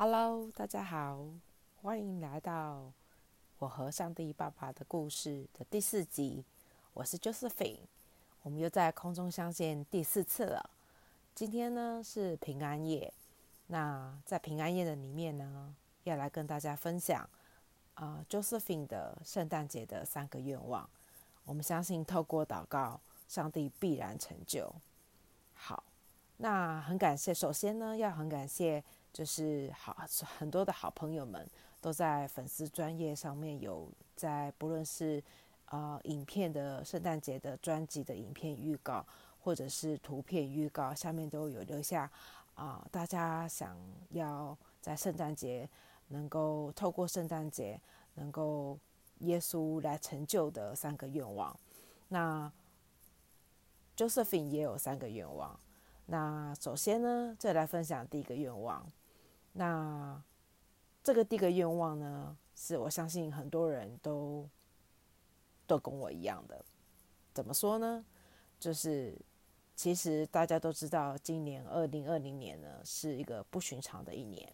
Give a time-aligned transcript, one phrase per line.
[0.00, 1.26] Hello，大家好，
[1.82, 2.92] 欢迎来到
[3.58, 6.44] 我和上帝爸爸的故事的第四集。
[6.94, 7.80] 我是 Josephine，
[8.42, 10.70] 我们又在空中相见第四次了。
[11.34, 13.12] 今天呢是平安夜，
[13.66, 17.28] 那在平安夜的里面呢，要来跟大家分享
[17.94, 20.88] 啊、Josephine 的圣诞节的三个愿望。
[21.44, 24.72] 我们相信透过祷告，上帝必然成就。
[25.54, 25.82] 好，
[26.36, 28.84] 那很感谢，首先呢要很感谢。
[29.12, 29.96] 就是好
[30.38, 31.48] 很多的好朋友们
[31.80, 35.22] 都在粉丝专页上面有在不论是
[35.66, 39.04] 呃影片的圣诞节的专辑的影片预告，
[39.40, 42.10] 或者是图片预告，下面都有留下
[42.54, 43.78] 啊、大家想
[44.10, 45.68] 要在圣诞节
[46.08, 47.80] 能够透过圣诞节
[48.14, 48.76] 能够
[49.18, 51.56] 耶稣来成就的三个愿望。
[52.08, 52.50] 那
[53.96, 55.58] Josephine 也有三个愿望。
[56.10, 58.90] 那首先呢，再来分享第一个愿望。
[59.52, 60.22] 那
[61.04, 64.48] 这个第一个愿望呢，是我相信很多人都
[65.66, 66.64] 都跟我一样的。
[67.34, 68.02] 怎么说呢？
[68.58, 69.14] 就是
[69.76, 74.50] 其实大家都知道，今年二零二零年呢是一个不寻常的一年。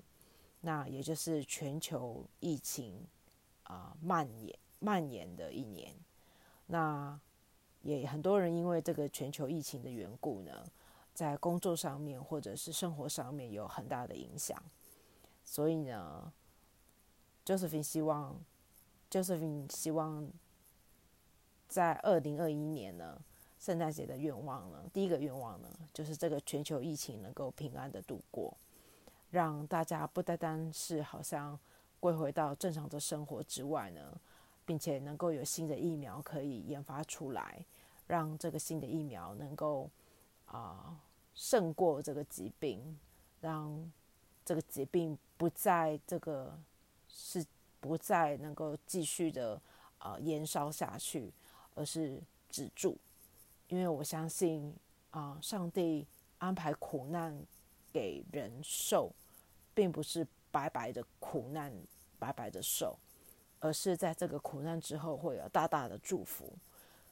[0.61, 3.07] 那也就是全球疫情
[3.63, 5.95] 啊、蔓延蔓延的一年。
[6.67, 7.17] 那
[7.83, 10.67] 也很多人因为这个全球疫情的缘故呢，
[11.15, 14.61] 在工作上面或者是生活上面有很大的影响。
[15.45, 16.33] 所以呢
[17.47, 18.39] ，Josephine 希望
[19.11, 20.29] ，Josephine 希望
[21.69, 23.21] 在二零二一年呢，
[23.59, 28.57] 圣诞节的愿望呢，第一个愿望呢，就是这个全球疫情能够平安的度过，
[29.31, 31.59] 让大家不单单是好像
[32.01, 34.19] 归回到正常的生活之外呢，
[34.65, 37.65] 并且能够有新的疫苗可以研发出来，
[38.07, 39.91] 让这个新的疫苗能够
[40.55, 40.97] 啊、
[41.35, 42.99] 胜过这个疾病，
[43.41, 43.93] 让
[44.45, 45.19] 这个疾病。
[45.37, 46.57] 不再这个
[47.09, 47.45] 是
[47.81, 49.61] 不再能够继续的
[49.99, 51.33] 呃延烧下去，
[51.75, 52.97] 而是止住，
[53.69, 54.73] 因为我相信
[55.11, 56.07] 啊、上帝
[56.39, 57.37] 安排苦难
[57.93, 59.11] 给人受，
[59.75, 61.73] 并不是白白的苦难
[62.19, 62.97] 白白的受，
[63.59, 66.49] 而是在这个苦难之后会有大大的祝福。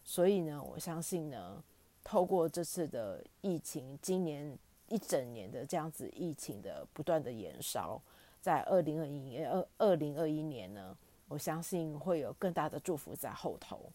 [0.05, 1.63] 所以呢，我相信呢，
[2.05, 4.59] 透过这次的疫情，今年
[4.89, 8.01] 一整年的这样子疫情的不断的延烧。
[8.41, 10.97] 在二零二一年二二零二一年呢，
[11.29, 13.89] 我相信会有更大的祝福在后头，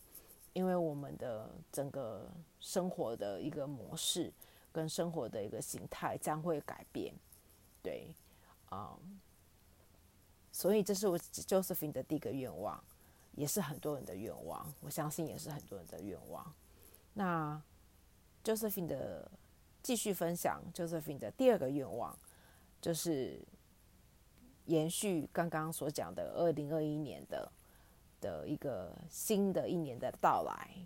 [0.53, 2.31] 因为我们的整个
[2.61, 4.31] 生活的一个模式
[4.71, 7.13] 跟生活的一个形态将会改变，
[7.83, 8.07] 对，
[8.69, 9.19] 啊、嗯，
[10.51, 12.81] 所以这是我 Josephine 的第一个愿望，
[13.35, 16.53] 也是很多人的愿望，我相信也是很多人的愿望。
[17.13, 17.61] 那
[18.47, 19.29] Josephine 的
[19.83, 22.17] 继续分享 Josephine 的第二个愿望
[22.81, 23.41] 就是。
[24.67, 27.49] 延续刚刚所讲的二零二一年的
[28.19, 30.85] 的一个新的一年的到来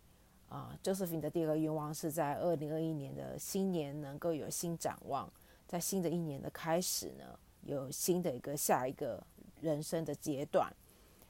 [0.49, 5.27] 啊，Josephine 的第二个愿望是在二零二一年的新年能够有新展望，
[5.67, 9.25] 在新的一年的开始呢，有新的一个下一个
[9.61, 10.71] 人生的阶段，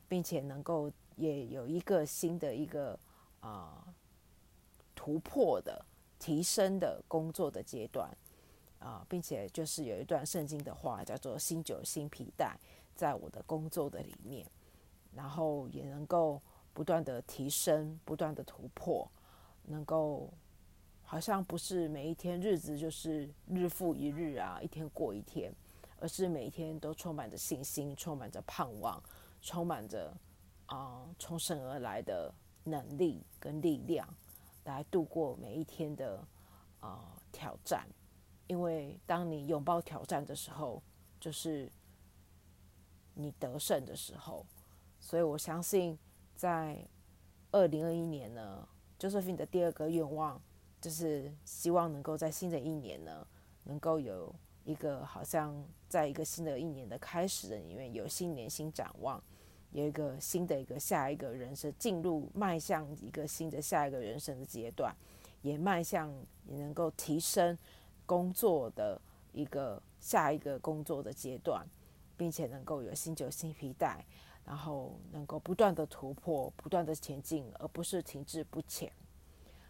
[0.10, 3.00] 并且能够也有一个新的一个
[3.40, 3.88] 啊
[4.94, 5.86] 突破的
[6.22, 8.10] 提升的工作的阶段。
[8.80, 12.58] 啊，并且就是有一段圣经的话，叫做“新酒新皮带”，
[12.98, 14.44] 在我的工作的里面，
[15.14, 16.42] 然后也能够
[16.74, 19.08] 不断的提升，不断的突破，
[19.66, 20.34] 能够
[21.04, 25.54] 好像不是每一天日子就是日复一日啊，一天过一天，
[26.00, 29.00] 而是每一天都充满着信心，充满着盼望，
[29.44, 30.12] 充满着
[30.66, 32.34] 啊从神而来的
[32.64, 34.08] 能力跟力量，
[34.64, 36.26] 来度过每一天的
[36.80, 37.88] 啊挑战。
[38.48, 40.84] 因为当你拥抱挑战的时候，
[41.20, 41.72] 就是
[43.14, 44.46] 你得胜的时候。
[45.00, 45.98] 所以我相信，
[46.36, 46.86] 在
[47.52, 48.68] 二零二一年呢
[49.00, 50.42] ，Josephine 的第二个愿望
[50.80, 53.26] 就是希望能够在新的一年呢，
[53.64, 59.24] 能够有一个好像在一个新的一年的开始的里面有新年新展望，
[59.72, 64.96] 有一个新的一个下一个人生进入迈向一个新的下一个人生的阶段，
[65.42, 66.14] 也迈向
[66.46, 67.58] 也能够提升。
[68.04, 69.00] 工作的
[69.32, 71.66] 一个下一个工作的阶段，
[72.18, 74.06] 并且能够有新酒新皮带，
[74.44, 78.92] 然后能够不断的突破，不断的前进，而不是停滞不前。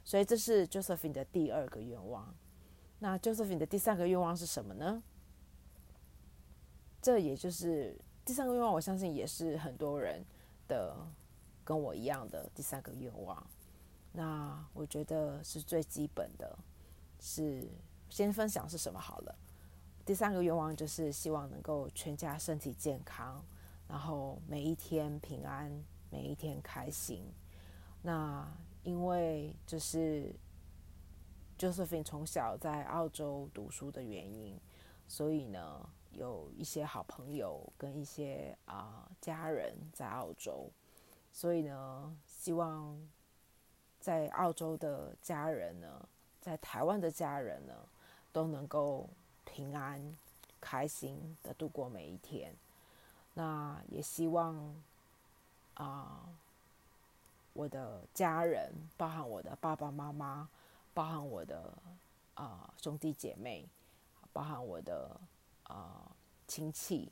[0.03, 2.33] 所以这是 Josephine 的第二个愿望。
[2.97, 5.03] 那 Josephine 的第三个愿望是什么呢？
[6.99, 7.95] 这也就是
[8.25, 10.23] 第三个愿望，我相信也是很多人
[10.67, 10.95] 的
[11.63, 13.45] 跟我一样的第三个愿望。
[14.11, 16.57] 那我觉得是最基本的，
[17.19, 17.67] 是。
[18.09, 19.33] 先分享是什么好了。
[20.05, 23.41] 第三个愿望就是希望能够全家身体健康，
[23.87, 25.71] 然后每一天平安，
[26.09, 27.23] 每一天开心。
[28.01, 28.45] 那
[28.83, 30.35] 因为就是
[31.57, 34.59] Josephine 从小在澳洲读书的原因，
[35.07, 40.69] 所以呢有一些好朋友跟一些啊、家人在澳洲，
[41.31, 42.97] 所以呢希望
[43.99, 46.07] 在澳洲的家人呢，
[46.39, 47.73] 在台湾的家人呢
[48.31, 49.09] 都能够
[49.45, 50.17] 平安
[50.59, 52.55] 开心的度过每一天。
[53.33, 54.75] 那也希望
[55.75, 56.27] 啊。
[57.53, 60.47] 我的家人，包含我的爸爸妈妈，
[60.93, 61.73] 包含我的
[62.35, 63.67] 啊、兄弟姐妹，
[64.31, 65.11] 包含我的
[65.71, 66.11] 啊、呃、
[66.47, 67.11] 亲戚，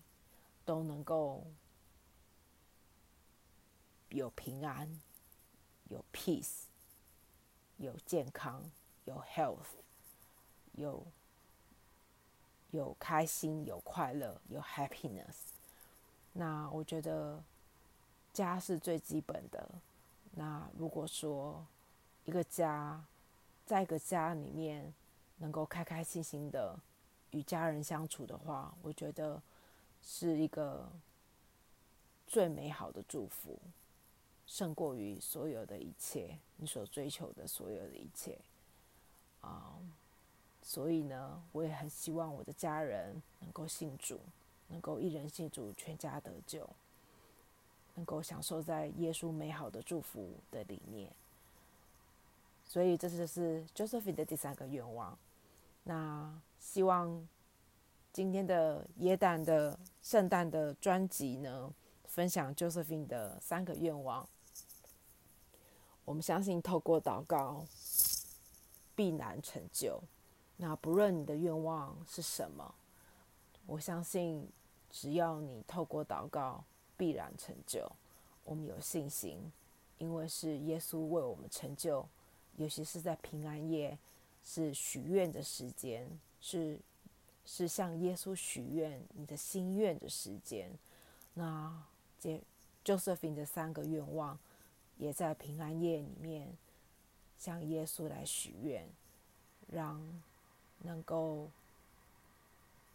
[0.65, 1.45] 都能够
[4.09, 4.99] 有平安，
[5.89, 6.63] 有 peace，
[7.77, 8.61] 有健康，
[9.05, 9.77] 有 health，
[10.73, 11.05] 有
[12.71, 15.35] 有开心，有快乐，有 happiness。
[16.33, 17.41] 那我觉得
[18.33, 19.69] 家是最基本的。
[20.31, 21.65] 那如果说
[22.25, 23.03] 一个家，
[23.65, 24.93] 在一个家里面
[25.37, 26.79] 能够开开心心的
[27.31, 29.41] 与家人相处的话，我觉得
[30.03, 30.89] 是一个
[32.27, 33.57] 最美好的祝福，
[34.47, 38.37] 胜过于所有的一切，你所追求的所有的一切。
[39.41, 39.77] 啊、
[40.61, 44.19] 所以呢，我也很希望我的家人能够信主，
[44.67, 46.69] 能够一人信主，全家得救。
[47.95, 51.11] 能够享受在耶稣美好的祝福的里面，
[52.65, 55.17] 所以这就是 Josephine 的第三个愿望。
[55.89, 57.27] 那希望
[58.13, 61.73] 今天的耶诞的圣诞的专辑呢，
[62.05, 64.29] 分享 Josephine 的三个愿望。
[66.05, 67.65] 我们相信透过祷告
[68.95, 69.99] 必然成就。
[70.57, 72.75] 那不论你的愿望是什么，
[73.65, 74.47] 我相信
[74.91, 76.63] 只要你透过祷告。
[76.95, 77.89] 必然成就，
[78.43, 79.49] 我们有信心，
[79.99, 82.05] 因为是耶稣为我们成就，
[82.57, 83.97] 尤其是在平安夜，
[84.43, 86.07] 是许愿的时间，
[86.41, 86.79] 是
[87.45, 90.71] 是向耶稣许愿你的心愿的时间。
[91.33, 91.73] 那
[92.19, 92.41] 这
[92.83, 94.37] Josephine 的三个愿望，
[94.97, 96.47] 也在平安夜里面
[97.37, 98.87] 向耶稣来许愿，
[99.71, 100.01] 让
[100.83, 101.49] 能够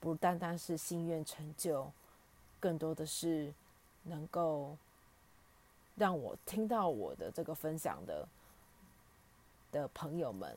[0.00, 1.93] 不单单是心愿成就，
[2.61, 3.52] 更多的是。
[4.06, 4.76] 能够
[5.97, 8.29] 让我听到我的这个分享的
[9.73, 10.55] 的朋友们，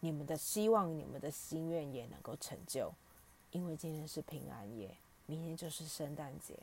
[0.00, 2.92] 你们的希望、你们的心愿也能够成就，
[3.50, 4.96] 因为今天是平安夜，
[5.26, 6.54] 明天就是圣诞节，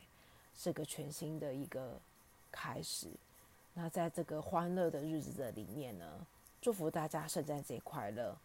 [0.56, 2.00] 是个全新的一个
[2.52, 3.08] 开始。
[3.74, 6.26] 那在这个欢乐的日子的里面呢，
[6.62, 8.38] 祝福大家圣诞节快乐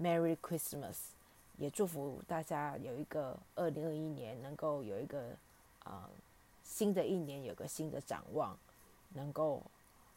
[0.00, 0.96] ，Merry Christmas！
[1.56, 5.36] 也祝福大家有一个二零二一年能够有一个
[5.84, 6.08] 啊。
[6.64, 8.54] 新的一年有个新的展望，
[9.14, 9.62] 能够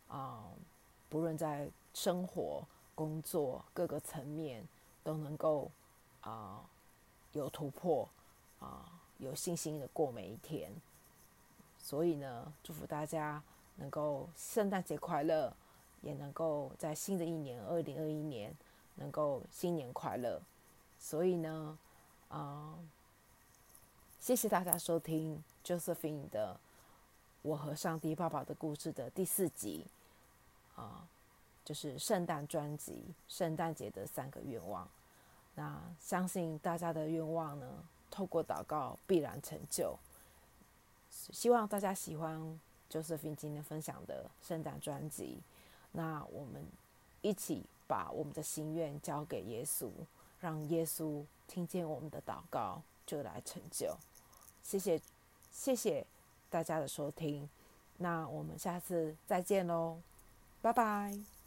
[0.09, 0.43] 啊、
[1.09, 2.61] 不论在生活、
[3.01, 4.63] 工作各个层面
[5.03, 5.71] 都能够
[6.21, 6.63] 啊、
[7.33, 8.07] 有突破
[8.59, 8.85] 啊、
[9.17, 10.71] 有信心的过每一天。
[11.79, 13.41] 所以呢，祝福大家
[13.77, 15.51] 能够圣诞节快乐，
[16.03, 18.55] 也能够在新的一年二零二一年
[18.93, 20.39] 能够新年快乐。
[20.99, 21.75] 所以呢，
[22.29, 22.77] 啊、
[24.19, 26.53] 谢谢大家收听 Josephine 的
[27.41, 29.87] 《我和上帝爸爸的故事》的第四集，
[30.75, 31.07] 啊，
[31.63, 34.87] 就是圣诞专辑，圣诞节的三个愿望。
[35.55, 39.97] 那相信大家的愿望呢，透过祷告必然成就。
[41.09, 45.39] 希望大家喜欢 Josephine 今天分享的圣诞专辑。
[45.91, 46.65] 那我们
[47.21, 49.89] 一起把我们的心愿交给耶稣，
[50.39, 53.95] 让耶稣听见我们的祷告，就来成就。
[54.63, 55.01] 谢谢，
[55.51, 56.05] 谢谢
[56.49, 57.49] 大家的收听，
[57.97, 59.99] 那我们下次再见喽，
[60.61, 61.40] 拜拜。